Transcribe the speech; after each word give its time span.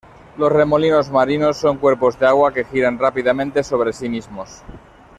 Los 0.35 0.51
remolinos 0.51 1.11
marinos 1.11 1.57
son 1.57 1.77
cuerpos 1.77 2.17
de 2.17 2.25
agua 2.25 2.51
que 2.51 2.63
giran 2.63 2.97
rápidamente 2.97 3.63
sobre 3.63 3.93
sí 3.93 4.09
mismos. 4.09 4.63